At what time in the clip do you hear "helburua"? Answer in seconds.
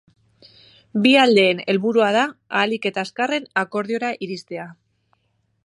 1.73-2.07